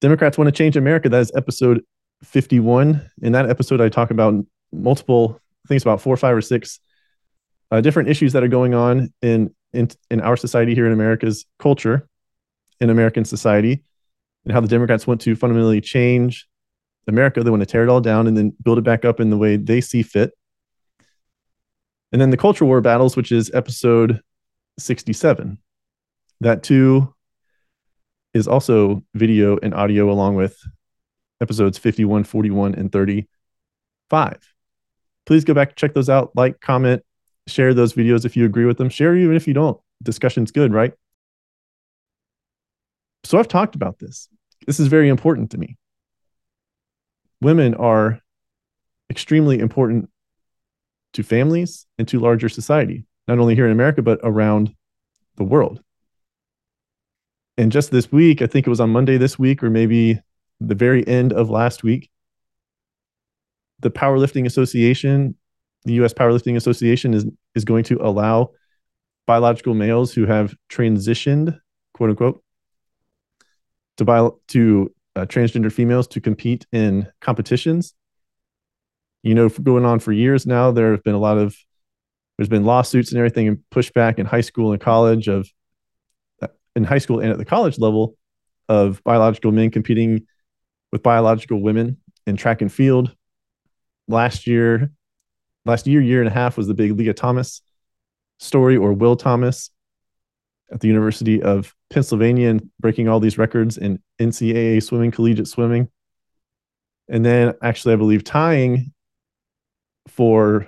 Democrats 0.00 0.38
want 0.38 0.46
to 0.48 0.52
change 0.52 0.76
America. 0.76 1.08
That 1.08 1.20
is 1.20 1.32
episode 1.34 1.82
51. 2.22 3.10
In 3.22 3.32
that 3.32 3.50
episode, 3.50 3.80
I 3.80 3.88
talk 3.88 4.10
about 4.10 4.34
multiple 4.72 5.40
things 5.66 5.82
about 5.82 6.00
four, 6.00 6.16
five, 6.16 6.36
or 6.36 6.42
six 6.42 6.78
uh, 7.70 7.80
different 7.80 8.08
issues 8.08 8.32
that 8.34 8.44
are 8.44 8.48
going 8.48 8.74
on 8.74 9.12
in, 9.22 9.54
in 9.72 9.88
in 10.10 10.20
our 10.20 10.36
society 10.36 10.74
here 10.74 10.86
in 10.86 10.92
America's 10.92 11.44
culture, 11.58 12.06
in 12.80 12.90
American 12.90 13.24
society, 13.24 13.82
and 14.44 14.52
how 14.52 14.60
the 14.60 14.68
Democrats 14.68 15.06
want 15.06 15.20
to 15.22 15.34
fundamentally 15.34 15.80
change 15.80 16.46
America. 17.06 17.42
They 17.42 17.50
want 17.50 17.62
to 17.62 17.66
tear 17.66 17.82
it 17.82 17.88
all 17.88 18.00
down 18.00 18.26
and 18.26 18.36
then 18.36 18.54
build 18.62 18.78
it 18.78 18.84
back 18.84 19.04
up 19.04 19.20
in 19.20 19.30
the 19.30 19.36
way 19.36 19.56
they 19.56 19.80
see 19.80 20.02
fit. 20.02 20.32
And 22.12 22.20
then 22.20 22.30
the 22.30 22.36
culture 22.36 22.64
war 22.64 22.80
battles, 22.80 23.16
which 23.16 23.32
is 23.32 23.50
episode 23.52 24.20
67. 24.78 25.58
That 26.40 26.62
too 26.62 27.14
is 28.34 28.48
also 28.48 29.02
video 29.14 29.58
and 29.62 29.74
audio 29.74 30.10
along 30.10 30.36
with 30.36 30.56
episodes 31.40 31.78
51, 31.78 32.24
41, 32.24 32.74
and 32.74 32.90
35. 32.90 34.38
Please 35.26 35.44
go 35.44 35.54
back, 35.54 35.76
check 35.76 35.94
those 35.94 36.08
out, 36.08 36.32
like, 36.34 36.60
comment, 36.60 37.02
share 37.46 37.74
those 37.74 37.94
videos 37.94 38.24
if 38.24 38.36
you 38.36 38.44
agree 38.44 38.64
with 38.64 38.78
them. 38.78 38.88
Share 38.88 39.16
even 39.16 39.36
if 39.36 39.46
you 39.46 39.54
don't. 39.54 39.80
Discussion's 40.02 40.50
good, 40.50 40.72
right? 40.72 40.92
So 43.24 43.38
I've 43.38 43.48
talked 43.48 43.74
about 43.74 43.98
this. 43.98 44.28
This 44.66 44.80
is 44.80 44.88
very 44.88 45.08
important 45.08 45.50
to 45.52 45.58
me. 45.58 45.76
Women 47.44 47.74
are 47.74 48.20
extremely 49.10 49.58
important 49.58 50.08
to 51.12 51.22
families 51.22 51.86
and 51.98 52.08
to 52.08 52.18
larger 52.18 52.48
society, 52.48 53.04
not 53.28 53.38
only 53.38 53.54
here 53.54 53.66
in 53.66 53.72
America, 53.72 54.00
but 54.00 54.18
around 54.22 54.74
the 55.36 55.44
world. 55.44 55.82
And 57.58 57.70
just 57.70 57.90
this 57.90 58.10
week, 58.10 58.40
I 58.40 58.46
think 58.46 58.66
it 58.66 58.70
was 58.70 58.80
on 58.80 58.88
Monday 58.88 59.18
this 59.18 59.38
week, 59.38 59.62
or 59.62 59.68
maybe 59.68 60.18
the 60.58 60.74
very 60.74 61.06
end 61.06 61.34
of 61.34 61.50
last 61.50 61.82
week, 61.82 62.10
the 63.80 63.90
Powerlifting 63.90 64.46
Association, 64.46 65.36
the 65.84 65.92
U.S. 65.94 66.14
Powerlifting 66.14 66.56
Association, 66.56 67.12
is 67.12 67.26
is 67.54 67.66
going 67.66 67.84
to 67.84 67.98
allow 68.00 68.52
biological 69.26 69.74
males 69.74 70.14
who 70.14 70.24
have 70.24 70.56
transitioned, 70.70 71.60
quote 71.92 72.08
unquote, 72.08 72.42
to 73.98 74.06
bio, 74.06 74.40
to 74.48 74.90
uh, 75.16 75.26
transgender 75.26 75.72
females 75.72 76.06
to 76.08 76.20
compete 76.20 76.66
in 76.72 77.08
competitions. 77.20 77.94
You 79.22 79.34
know, 79.34 79.48
going 79.48 79.84
on 79.84 80.00
for 80.00 80.12
years 80.12 80.46
now, 80.46 80.70
there 80.70 80.92
have 80.92 81.02
been 81.02 81.14
a 81.14 81.18
lot 81.18 81.38
of 81.38 81.56
there's 82.36 82.48
been 82.48 82.64
lawsuits 82.64 83.10
and 83.10 83.18
everything 83.18 83.48
and 83.48 83.58
pushback 83.70 84.18
in 84.18 84.26
high 84.26 84.40
school 84.40 84.72
and 84.72 84.80
college 84.80 85.28
of 85.28 85.48
in 86.76 86.84
high 86.84 86.98
school 86.98 87.20
and 87.20 87.30
at 87.30 87.38
the 87.38 87.44
college 87.44 87.78
level 87.78 88.16
of 88.68 89.02
biological 89.04 89.52
men 89.52 89.70
competing 89.70 90.26
with 90.90 91.02
biological 91.02 91.60
women 91.60 91.98
in 92.26 92.36
track 92.36 92.60
and 92.60 92.72
field. 92.72 93.14
Last 94.08 94.46
year, 94.46 94.90
last 95.64 95.86
year, 95.86 96.00
year 96.00 96.20
and 96.20 96.28
a 96.28 96.32
half 96.32 96.56
was 96.56 96.66
the 96.66 96.74
big 96.74 96.92
Lia 96.92 97.14
Thomas 97.14 97.62
story 98.38 98.76
or 98.76 98.92
Will 98.92 99.16
Thomas 99.16 99.70
at 100.72 100.80
the 100.80 100.88
University 100.88 101.42
of 101.42 101.74
Pennsylvania 101.90 102.48
and 102.48 102.70
breaking 102.80 103.08
all 103.08 103.20
these 103.20 103.38
records 103.38 103.76
in 103.76 104.00
NCAA 104.20 104.82
swimming, 104.82 105.10
collegiate 105.10 105.48
swimming. 105.48 105.88
And 107.08 107.24
then 107.24 107.54
actually, 107.62 107.94
I 107.94 107.96
believe 107.96 108.24
tying 108.24 108.92
for 110.08 110.66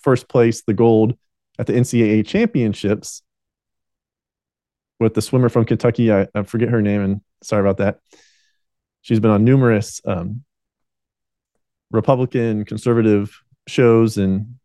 first 0.00 0.28
place, 0.28 0.62
the 0.62 0.74
gold 0.74 1.16
at 1.58 1.66
the 1.66 1.72
NCAA 1.72 2.26
championships 2.26 3.22
with 5.00 5.14
the 5.14 5.22
swimmer 5.22 5.48
from 5.48 5.64
Kentucky. 5.64 6.12
I, 6.12 6.28
I, 6.34 6.42
forget 6.42 6.68
her 6.68 6.82
name, 6.82 7.02
and 7.02 7.20
sorry 7.42 7.60
about 7.60 7.78
that. 7.78 7.98
She's 9.02 9.20
been 9.20 9.30
on 9.30 9.44
numerous 9.44 10.00
um, 10.04 10.44
Republican 11.90 12.64
conservative 12.64 13.38
shows 13.66 14.18
and 14.18 14.56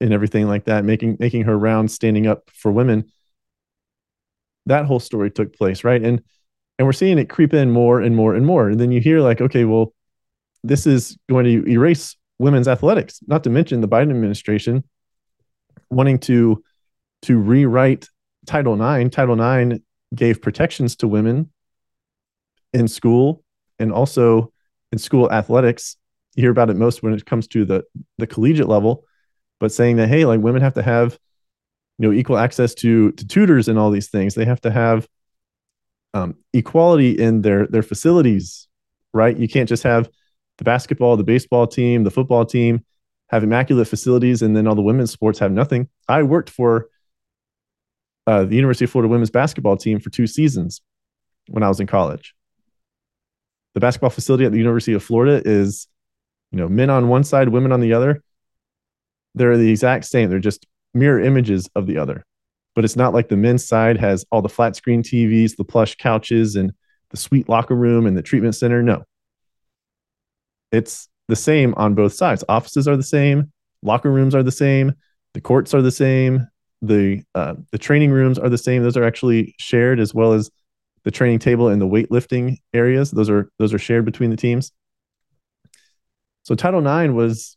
and 0.00 0.12
everything 0.12 0.46
like 0.46 0.64
that, 0.64 0.84
making 0.84 1.16
making 1.18 1.44
her 1.44 1.58
rounds, 1.58 1.94
standing 1.94 2.26
up 2.26 2.50
for 2.52 2.70
women. 2.70 3.10
That 4.66 4.86
whole 4.86 5.00
story 5.00 5.30
took 5.30 5.56
place, 5.56 5.84
right? 5.84 6.02
And 6.02 6.22
and 6.78 6.86
we're 6.86 6.92
seeing 6.92 7.18
it 7.18 7.30
creep 7.30 7.54
in 7.54 7.70
more 7.70 8.00
and 8.00 8.14
more 8.14 8.34
and 8.34 8.44
more. 8.44 8.68
And 8.68 8.78
then 8.78 8.92
you 8.92 9.00
hear 9.00 9.20
like, 9.20 9.40
okay, 9.40 9.64
well, 9.64 9.94
this 10.62 10.86
is 10.86 11.16
going 11.28 11.44
to 11.46 11.70
erase 11.70 12.16
women's 12.38 12.68
athletics. 12.68 13.20
Not 13.26 13.44
to 13.44 13.50
mention 13.50 13.80
the 13.80 13.88
Biden 13.88 14.10
administration 14.10 14.84
wanting 15.90 16.18
to 16.18 16.62
to 17.22 17.38
rewrite 17.38 18.08
Title 18.46 18.74
IX, 18.80 19.14
Title 19.14 19.40
IX 19.40 19.80
gave 20.14 20.40
protections 20.40 20.96
to 20.96 21.08
women 21.08 21.50
in 22.72 22.88
school 22.88 23.42
and 23.78 23.92
also 23.92 24.52
in 24.92 24.98
school 24.98 25.30
athletics. 25.32 25.96
You 26.34 26.42
hear 26.42 26.50
about 26.50 26.70
it 26.70 26.76
most 26.76 27.02
when 27.02 27.12
it 27.12 27.26
comes 27.26 27.48
to 27.48 27.64
the 27.64 27.84
the 28.18 28.26
collegiate 28.26 28.68
level, 28.68 29.04
but 29.58 29.72
saying 29.72 29.96
that 29.96 30.08
hey, 30.08 30.24
like 30.24 30.40
women 30.40 30.62
have 30.62 30.74
to 30.74 30.82
have 30.82 31.18
you 31.98 32.06
know 32.06 32.12
equal 32.12 32.38
access 32.38 32.74
to 32.74 33.12
to 33.12 33.26
tutors 33.26 33.68
and 33.68 33.78
all 33.78 33.90
these 33.90 34.08
things. 34.08 34.34
They 34.34 34.44
have 34.44 34.60
to 34.62 34.70
have 34.70 35.08
um, 36.14 36.36
equality 36.52 37.10
in 37.12 37.42
their 37.42 37.66
their 37.66 37.82
facilities, 37.82 38.68
right? 39.12 39.36
You 39.36 39.48
can't 39.48 39.68
just 39.68 39.82
have 39.82 40.08
the 40.58 40.64
basketball, 40.64 41.16
the 41.16 41.24
baseball 41.24 41.66
team, 41.66 42.04
the 42.04 42.10
football 42.10 42.44
team 42.44 42.84
have 43.28 43.42
immaculate 43.42 43.88
facilities, 43.88 44.42
and 44.42 44.56
then 44.56 44.66
all 44.66 44.74
the 44.74 44.82
women's 44.82 45.10
sports 45.10 45.38
have 45.40 45.52
nothing. 45.52 45.88
I 46.08 46.22
worked 46.22 46.48
for 46.48 46.88
uh, 48.26 48.44
the 48.44 48.56
University 48.56 48.84
of 48.84 48.90
Florida 48.90 49.10
women's 49.10 49.30
basketball 49.30 49.76
team 49.76 50.00
for 50.00 50.10
two 50.10 50.26
seasons 50.26 50.80
when 51.48 51.62
I 51.62 51.68
was 51.68 51.80
in 51.80 51.86
college. 51.86 52.34
The 53.74 53.80
basketball 53.80 54.10
facility 54.10 54.44
at 54.44 54.52
the 54.52 54.58
University 54.58 54.94
of 54.94 55.02
Florida 55.02 55.42
is 55.44 55.88
you 56.50 56.58
know, 56.58 56.68
men 56.68 56.90
on 56.90 57.08
one 57.08 57.24
side, 57.24 57.48
women 57.48 57.72
on 57.72 57.80
the 57.80 57.92
other, 57.92 58.22
they're 59.34 59.58
the 59.58 59.70
exact 59.70 60.04
same. 60.04 60.30
They're 60.30 60.38
just 60.38 60.66
mirror 60.96 61.20
images 61.20 61.68
of 61.74 61.86
the 61.86 61.98
other. 61.98 62.24
But 62.74 62.84
it's 62.84 62.96
not 62.96 63.14
like 63.14 63.28
the 63.28 63.36
men's 63.36 63.66
side 63.66 63.98
has 63.98 64.24
all 64.30 64.42
the 64.42 64.48
flat 64.48 64.76
screen 64.76 65.02
TVs, 65.02 65.56
the 65.56 65.64
plush 65.64 65.94
couches, 65.96 66.56
and 66.56 66.72
the 67.10 67.16
sweet 67.16 67.48
locker 67.48 67.74
room 67.74 68.06
and 68.06 68.16
the 68.16 68.22
treatment 68.22 68.54
center. 68.54 68.82
No. 68.82 69.04
It's 70.72 71.08
the 71.28 71.36
same 71.36 71.74
on 71.76 71.94
both 71.94 72.12
sides. 72.12 72.44
Offices 72.48 72.86
are 72.86 72.96
the 72.96 73.02
same, 73.02 73.52
locker 73.82 74.10
rooms 74.10 74.34
are 74.34 74.42
the 74.42 74.52
same, 74.52 74.94
the 75.34 75.40
courts 75.40 75.72
are 75.74 75.82
the 75.82 75.90
same, 75.90 76.46
the 76.82 77.22
uh, 77.34 77.54
the 77.72 77.78
training 77.78 78.10
rooms 78.10 78.38
are 78.38 78.48
the 78.48 78.58
same. 78.58 78.82
Those 78.82 78.96
are 78.96 79.04
actually 79.04 79.54
shared 79.58 80.00
as 80.00 80.12
well 80.12 80.32
as 80.32 80.50
the 81.04 81.10
training 81.10 81.38
table 81.38 81.68
and 81.68 81.80
the 81.80 81.86
weightlifting 81.86 82.58
areas. 82.74 83.10
Those 83.10 83.30
are 83.30 83.50
those 83.58 83.72
are 83.72 83.78
shared 83.78 84.04
between 84.04 84.30
the 84.30 84.36
teams. 84.36 84.72
So 86.42 86.54
Title 86.54 86.86
IX 86.86 87.12
was 87.14 87.56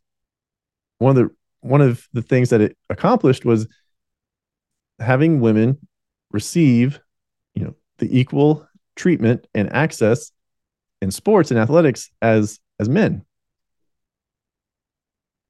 one 0.99 1.15
of 1.17 1.23
the 1.23 1.35
one 1.61 1.81
of 1.81 2.07
the 2.13 2.21
things 2.21 2.49
that 2.49 2.61
it 2.61 2.77
accomplished 2.89 3.45
was 3.45 3.67
having 4.99 5.39
women 5.39 5.77
receive, 6.31 6.99
you 7.55 7.63
know, 7.63 7.75
the 7.97 8.17
equal 8.17 8.67
treatment 8.95 9.47
and 9.53 9.71
access 9.73 10.31
in 11.01 11.11
sports 11.11 11.51
and 11.51 11.59
athletics 11.59 12.09
as 12.21 12.59
as 12.79 12.89
men. 12.89 13.25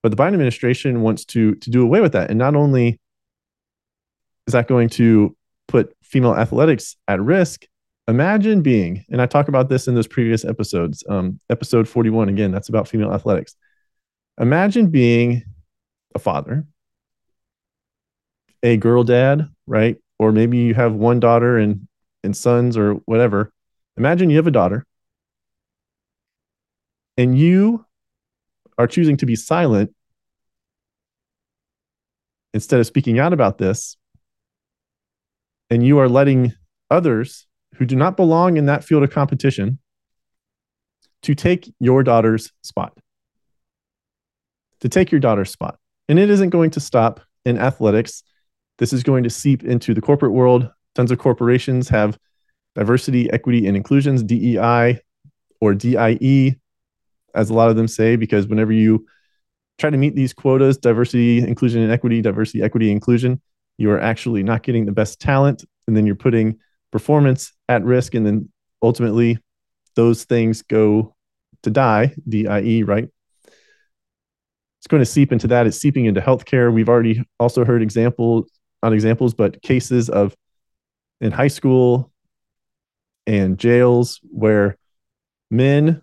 But 0.01 0.09
the 0.09 0.15
Biden 0.15 0.33
administration 0.33 1.01
wants 1.01 1.25
to 1.25 1.55
to 1.55 1.69
do 1.69 1.81
away 1.81 2.01
with 2.01 2.13
that, 2.13 2.29
and 2.29 2.39
not 2.39 2.55
only 2.55 2.99
is 4.47 4.53
that 4.53 4.67
going 4.67 4.89
to 4.89 5.35
put 5.67 5.95
female 6.01 6.35
athletics 6.35 6.95
at 7.07 7.21
risk, 7.21 7.65
imagine 8.07 8.61
being, 8.61 9.05
and 9.09 9.21
I 9.21 9.27
talk 9.27 9.47
about 9.47 9.69
this 9.69 9.87
in 9.87 9.93
those 9.93 10.07
previous 10.07 10.43
episodes, 10.43 11.03
um, 11.07 11.39
episode 11.51 11.87
41, 11.87 12.29
again, 12.29 12.51
that's 12.51 12.69
about 12.69 12.87
female 12.87 13.13
athletics. 13.13 13.55
Imagine 14.39 14.89
being 14.89 15.43
a 16.15 16.19
father, 16.19 16.65
a 18.63 18.77
girl 18.77 19.03
dad, 19.03 19.49
right? 19.67 19.97
Or 20.17 20.31
maybe 20.31 20.57
you 20.57 20.73
have 20.73 20.93
one 20.93 21.19
daughter 21.19 21.57
and, 21.57 21.87
and 22.23 22.35
sons 22.35 22.77
or 22.77 22.93
whatever. 23.05 23.51
Imagine 23.97 24.29
you 24.29 24.37
have 24.37 24.47
a 24.47 24.51
daughter 24.51 24.85
and 27.17 27.37
you 27.37 27.85
are 28.77 28.87
choosing 28.87 29.17
to 29.17 29.25
be 29.25 29.35
silent 29.35 29.93
instead 32.53 32.79
of 32.79 32.87
speaking 32.87 33.19
out 33.19 33.33
about 33.33 33.57
this. 33.57 33.97
And 35.69 35.85
you 35.85 35.99
are 35.99 36.09
letting 36.09 36.53
others 36.89 37.45
who 37.75 37.85
do 37.85 37.95
not 37.95 38.17
belong 38.17 38.57
in 38.57 38.65
that 38.65 38.83
field 38.83 39.03
of 39.03 39.11
competition 39.11 39.79
to 41.23 41.35
take 41.35 41.73
your 41.79 42.03
daughter's 42.03 42.51
spot. 42.61 42.97
To 44.79 44.89
take 44.89 45.11
your 45.11 45.19
daughter's 45.19 45.51
spot. 45.51 45.77
And 46.09 46.19
it 46.19 46.29
isn't 46.29 46.49
going 46.49 46.71
to 46.71 46.79
stop 46.79 47.21
in 47.45 47.57
athletics. 47.57 48.23
This 48.79 48.91
is 48.91 49.03
going 49.03 49.23
to 49.23 49.29
seep 49.29 49.63
into 49.63 49.93
the 49.93 50.01
corporate 50.01 50.33
world. 50.33 50.69
Tons 50.95 51.11
of 51.11 51.19
corporations 51.19 51.87
have 51.89 52.17
diversity, 52.75 53.29
equity, 53.31 53.67
and 53.67 53.77
inclusions, 53.77 54.23
DEI 54.23 54.99
or 55.61 55.73
DIE, 55.75 56.55
as 57.35 57.49
a 57.49 57.53
lot 57.53 57.69
of 57.69 57.75
them 57.75 57.87
say, 57.87 58.15
because 58.15 58.47
whenever 58.47 58.71
you 58.71 59.05
try 59.77 59.89
to 59.89 59.97
meet 59.97 60.15
these 60.15 60.33
quotas, 60.33 60.77
diversity, 60.77 61.39
inclusion, 61.39 61.81
and 61.81 61.91
equity, 61.91 62.21
diversity, 62.21 62.63
equity, 62.63 62.91
inclusion, 62.91 63.39
you 63.77 63.91
are 63.91 63.99
actually 63.99 64.43
not 64.43 64.63
getting 64.63 64.85
the 64.85 64.91
best 64.91 65.19
talent. 65.19 65.63
And 65.87 65.95
then 65.95 66.05
you're 66.05 66.15
putting 66.15 66.57
performance 66.91 67.53
at 67.67 67.83
risk. 67.83 68.13
And 68.13 68.25
then 68.25 68.49
ultimately, 68.81 69.37
those 69.95 70.23
things 70.25 70.63
go 70.63 71.15
to 71.63 71.69
die, 71.69 72.15
DIE, 72.27 72.83
right? 72.83 73.09
It's 74.79 74.87
going 74.87 75.01
to 75.01 75.05
seep 75.05 75.31
into 75.31 75.47
that. 75.47 75.67
It's 75.67 75.77
seeping 75.77 76.05
into 76.05 76.21
healthcare. 76.21 76.73
We've 76.73 76.89
already 76.89 77.23
also 77.39 77.65
heard 77.65 77.81
examples, 77.81 78.49
not 78.81 78.93
examples, 78.93 79.33
but 79.33 79.61
cases 79.61 80.09
of 80.09 80.35
in 81.19 81.31
high 81.31 81.49
school 81.49 82.11
and 83.27 83.57
jails 83.59 84.21
where 84.23 84.77
men 85.51 86.01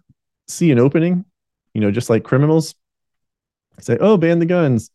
see 0.48 0.70
an 0.70 0.78
opening, 0.78 1.24
you 1.72 1.80
know, 1.80 1.90
just 1.90 2.10
like 2.10 2.22
criminals 2.22 2.74
say, 3.80 3.96
oh, 4.00 4.16
ban 4.16 4.38
the 4.38 4.46
guns. 4.46 4.90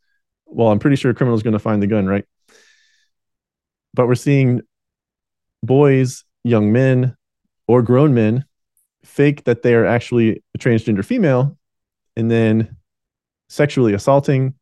Well, 0.45 0.69
I'm 0.69 0.79
pretty 0.79 0.95
sure 0.95 1.11
a 1.11 1.13
criminal 1.13 1.35
is 1.35 1.43
going 1.43 1.53
to 1.53 1.59
find 1.59 1.81
the 1.81 1.87
gun, 1.87 2.07
right? 2.07 2.25
But 3.93 4.07
we're 4.07 4.15
seeing 4.15 4.61
boys, 5.63 6.23
young 6.43 6.71
men, 6.71 7.15
or 7.67 7.81
grown 7.81 8.13
men 8.13 8.45
fake 9.03 9.43
that 9.45 9.61
they 9.61 9.73
are 9.73 9.85
actually 9.85 10.43
a 10.53 10.57
transgender 10.57 11.03
female 11.03 11.57
and 12.15 12.29
then 12.29 12.77
sexually 13.51 13.93
assaulting 13.93 14.53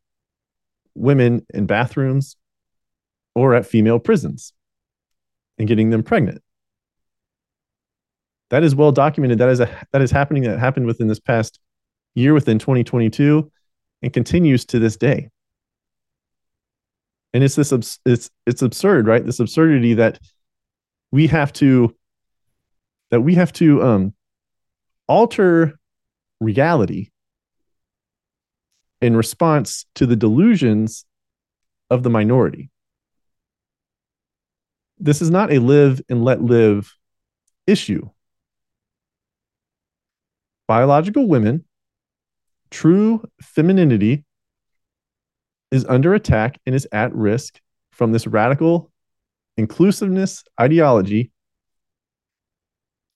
women 0.96 1.46
in 1.54 1.64
bathrooms 1.64 2.36
or 3.36 3.54
at 3.54 3.64
female 3.64 4.00
prisons 4.00 4.52
and 5.58 5.68
getting 5.68 5.90
them 5.90 6.02
pregnant. 6.02 6.42
That 8.50 8.64
is 8.64 8.74
well 8.74 8.90
documented. 8.90 9.38
That 9.38 9.48
is 9.48 9.60
a 9.60 9.86
that 9.92 10.02
is 10.02 10.10
happening. 10.10 10.42
That 10.42 10.58
happened 10.58 10.86
within 10.86 11.06
this 11.06 11.20
past 11.20 11.60
year, 12.16 12.34
within 12.34 12.58
2022, 12.58 13.50
and 14.02 14.12
continues 14.12 14.64
to 14.66 14.80
this 14.80 14.96
day. 14.96 15.30
And 17.32 17.44
it's 17.44 17.54
this 17.54 17.70
it's 18.04 18.30
it's 18.44 18.62
absurd, 18.62 19.06
right? 19.06 19.24
This 19.24 19.38
absurdity 19.38 19.94
that 19.94 20.18
we 21.12 21.28
have 21.28 21.52
to 21.54 21.94
that 23.12 23.20
we 23.20 23.36
have 23.36 23.52
to 23.52 23.82
um, 23.84 24.14
alter 25.06 25.78
reality 26.40 27.10
in 29.00 29.16
response 29.16 29.86
to 29.94 30.06
the 30.06 30.16
delusions 30.16 31.04
of 31.90 32.02
the 32.02 32.10
minority. 32.10 32.70
This 34.98 35.22
is 35.22 35.30
not 35.30 35.52
a 35.52 35.58
live 35.58 36.00
and 36.08 36.24
let 36.24 36.42
live 36.42 36.94
issue. 37.66 38.10
Biological 40.68 41.26
women, 41.26 41.64
true 42.70 43.24
femininity 43.42 44.24
is 45.70 45.84
under 45.86 46.14
attack 46.14 46.60
and 46.66 46.74
is 46.74 46.86
at 46.92 47.14
risk 47.14 47.60
from 47.90 48.12
this 48.12 48.26
radical 48.26 48.90
inclusiveness 49.56 50.44
ideology 50.60 51.32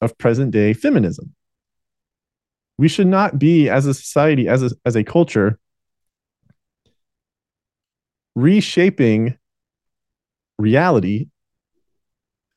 of 0.01 0.17
present 0.19 0.51
day 0.51 0.73
feminism. 0.73 1.35
We 2.77 2.89
should 2.89 3.07
not 3.07 3.39
be, 3.39 3.69
as 3.69 3.87
a 3.87 3.95
society, 3.95 4.49
as 4.49 4.63
a, 4.63 4.71
as 4.85 4.97
a 4.97 5.05
culture, 5.05 5.59
reshaping 8.35 9.39
reality 10.59 11.29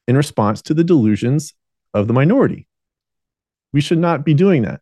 in 0.07 0.15
response 0.15 0.61
to 0.63 0.73
the 0.73 0.83
delusions 0.83 1.53
of 1.93 2.07
the 2.07 2.13
minority. 2.13 2.67
We 3.73 3.81
should 3.81 3.99
not 3.99 4.23
be 4.23 4.33
doing 4.33 4.63
that. 4.63 4.81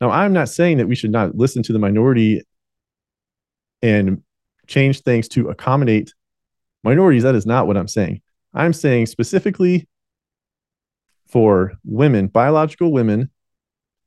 Now, 0.00 0.10
I'm 0.10 0.32
not 0.32 0.48
saying 0.48 0.78
that 0.78 0.88
we 0.88 0.96
should 0.96 1.12
not 1.12 1.36
listen 1.36 1.62
to 1.64 1.72
the 1.72 1.78
minority 1.78 2.42
and 3.82 4.22
change 4.66 5.00
things 5.02 5.28
to 5.28 5.48
accommodate 5.48 6.12
minorities. 6.82 7.22
That 7.22 7.34
is 7.34 7.46
not 7.46 7.66
what 7.66 7.76
I'm 7.76 7.88
saying. 7.88 8.20
I'm 8.52 8.72
saying 8.72 9.06
specifically 9.06 9.88
for 11.26 11.72
women, 11.84 12.28
biological 12.28 12.92
women, 12.92 13.30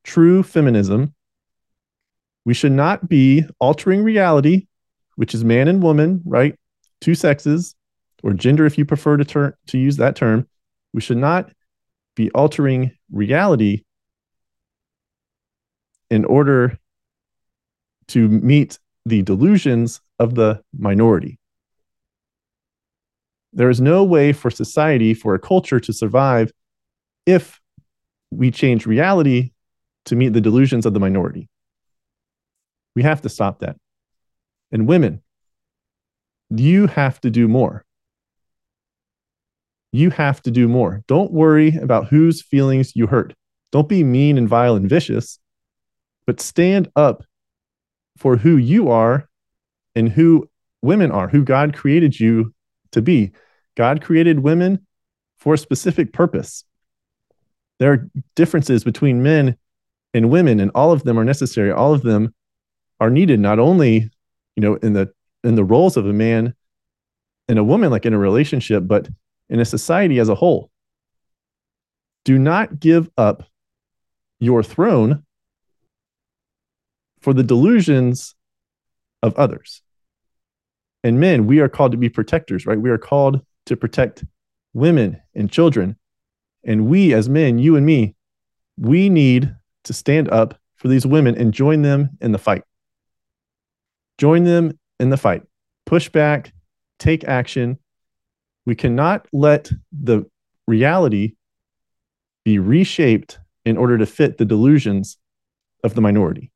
true 0.04 0.44
feminism, 0.44 1.14
we 2.46 2.54
should 2.54 2.72
not 2.72 3.10
be 3.10 3.46
altering 3.60 4.04
reality, 4.04 4.68
which 5.18 5.34
is 5.34 5.44
man 5.44 5.68
and 5.68 5.84
woman, 5.84 6.22
right? 6.26 6.56
Two 7.02 7.14
sexes, 7.14 7.76
or 8.24 8.34
gender 8.34 8.66
if 8.66 8.78
you 8.78 8.86
prefer 8.86 9.18
to 9.18 9.26
turn 9.26 9.54
to 9.68 9.78
use 9.78 9.98
that 9.98 10.16
term. 10.16 10.48
We 10.94 11.02
should 11.02 11.18
not 11.18 11.52
be 12.16 12.32
altering 12.32 12.92
reality 13.12 13.84
in 16.10 16.24
order 16.26 16.80
to 18.08 18.28
meet 18.28 18.80
the 19.06 19.22
delusions 19.22 20.02
of 20.18 20.36
the 20.36 20.64
minority. 20.78 21.40
There 23.54 23.70
is 23.70 23.82
no 23.82 24.04
way 24.04 24.34
for 24.34 24.50
society, 24.50 25.14
for 25.14 25.36
a 25.36 25.40
culture 25.40 25.80
to 25.80 25.94
survive 25.94 26.52
if 27.26 27.60
we 28.32 28.52
change 28.52 28.86
reality 28.86 29.52
to 30.06 30.16
meet 30.16 30.34
the 30.34 30.42
delusions 30.42 30.86
of 30.86 30.94
the 30.94 31.00
minority. 31.00 31.50
We 32.96 33.04
have 33.04 33.22
to 33.24 33.30
stop 33.30 33.60
that. 33.60 33.78
And 34.72 34.88
women, 34.88 35.22
you 36.50 36.88
have 36.88 37.22
to 37.22 37.30
do 37.30 37.48
more. 37.48 37.86
You 39.92 40.10
have 40.12 40.42
to 40.44 40.52
do 40.52 40.68
more. 40.68 41.04
Don't 41.08 41.32
worry 41.32 41.76
about 41.78 42.08
whose 42.08 42.42
feelings 42.42 42.96
you 42.96 43.08
hurt. 43.08 43.34
Don't 43.72 43.90
be 43.90 44.04
mean 44.04 44.38
and 44.38 44.48
vile 44.48 44.76
and 44.76 44.90
vicious, 44.90 45.40
but 46.26 46.40
stand 46.40 46.90
up 46.96 47.24
for 48.18 48.38
who 48.38 48.58
you 48.58 48.90
are 48.90 49.28
and 49.96 50.10
who 50.10 50.50
women 50.82 51.12
are, 51.12 51.28
who 51.28 51.44
God 51.44 51.76
created 51.76 52.20
you 52.20 52.54
to 52.92 53.02
be. 53.02 53.32
God 53.76 54.02
created 54.02 54.40
women 54.40 54.86
for 55.38 55.54
a 55.54 55.58
specific 55.58 56.14
purpose. 56.14 56.64
There 57.80 57.94
are 57.94 58.10
differences 58.36 58.84
between 58.84 59.24
men 59.24 59.58
and 60.14 60.30
women, 60.30 60.60
and 60.60 60.72
all 60.74 60.92
of 60.92 61.04
them 61.04 61.20
are 61.20 61.26
necessary. 61.26 61.72
All 61.72 61.94
of 61.94 62.02
them 62.02 62.34
are 63.00 63.10
needed, 63.10 63.40
not 63.40 63.60
only, 63.60 64.10
you 64.58 64.62
know, 64.62 64.76
in 64.76 64.94
the 64.94 65.14
in 65.44 65.56
the 65.56 65.64
roles 65.64 65.96
of 65.96 66.06
a 66.08 66.12
man 66.12 66.54
and 67.48 67.60
a 67.60 67.64
woman, 67.64 67.92
like 67.92 68.06
in 68.06 68.14
a 68.14 68.18
relationship, 68.18 68.84
but 68.86 69.08
in 69.50 69.62
a 69.62 69.66
society 69.66 70.20
as 70.20 70.28
a 70.28 70.36
whole. 70.36 70.70
Do 72.26 72.38
not 72.38 72.80
give 72.80 73.10
up 73.18 73.44
your 74.40 74.64
throne 74.64 75.24
for 77.22 77.34
the 77.34 77.44
delusions 77.44 78.36
of 79.22 79.36
others. 79.36 79.82
And 81.04 81.20
men, 81.20 81.46
we 81.46 81.60
are 81.60 81.70
called 81.70 81.92
to 81.94 81.98
be 81.98 82.10
protectors, 82.10 82.66
right? 82.66 82.80
We 82.80 82.90
are 82.90 82.98
called 82.98 83.46
to 83.68 83.78
protect 83.78 84.26
women 84.74 85.22
and 85.36 85.52
children. 85.52 85.96
And 86.64 86.88
we, 86.88 87.14
as 87.14 87.30
men, 87.30 87.60
you 87.60 87.76
and 87.76 87.86
me, 87.86 88.16
we 88.78 89.08
need 89.08 89.56
to 89.86 89.94
stand 89.94 90.30
up 90.30 90.60
for 90.76 90.88
these 90.88 91.06
women 91.06 91.36
and 91.36 91.54
join 91.54 91.84
them 91.84 92.10
in 92.20 92.32
the 92.32 92.40
fight. 92.40 92.64
Join 94.18 94.44
them 94.44 94.78
in 95.00 95.10
the 95.10 95.18
fight. 95.18 95.44
Push 95.86 96.10
back, 96.10 96.54
take 97.00 97.24
action. 97.24 97.78
We 98.66 98.76
cannot 98.76 99.28
let 99.32 99.72
the 99.92 100.26
reality 100.68 101.36
be 102.44 102.60
reshaped 102.60 103.40
in 103.66 103.78
order 103.78 103.98
to 103.98 104.06
fit 104.06 104.38
the 104.38 104.46
delusions 104.46 105.18
of 105.84 105.94
the 105.94 106.02
minority. 106.02 106.52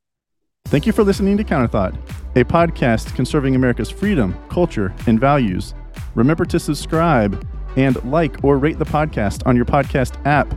Thank 0.65 0.85
you 0.85 0.93
for 0.93 1.03
listening 1.03 1.37
to 1.37 1.43
Counterthought, 1.43 1.95
a 2.35 2.43
podcast 2.43 3.15
conserving 3.15 3.55
America's 3.55 3.89
freedom, 3.89 4.37
culture, 4.49 4.93
and 5.07 5.19
values. 5.19 5.73
Remember 6.15 6.45
to 6.45 6.59
subscribe 6.59 7.45
and 7.75 8.01
like 8.05 8.43
or 8.43 8.57
rate 8.57 8.79
the 8.79 8.85
podcast 8.85 9.45
on 9.45 9.55
your 9.55 9.65
podcast 9.65 10.23
app 10.25 10.53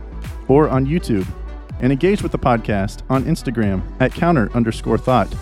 or 0.47 0.69
on 0.69 0.85
YouTube, 0.85 1.27
and 1.81 1.91
engage 1.91 2.21
with 2.21 2.31
the 2.31 2.39
podcast 2.39 3.01
on 3.09 3.23
Instagram 3.25 3.83
at 3.99 4.13
counter 4.13 4.49
underscore 4.53 4.97
thought, 4.97 5.33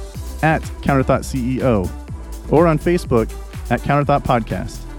at 0.43 0.61
counterthought 0.81 1.23
CEO, 1.23 1.89
or 2.51 2.67
on 2.67 2.77
Facebook 2.77 3.31
at 3.71 3.79
Counterthought 3.81 4.23
Podcast. 4.23 4.92